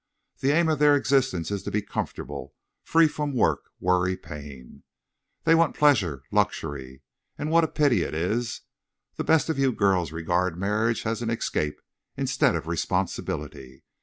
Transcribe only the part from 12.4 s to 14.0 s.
of responsibility.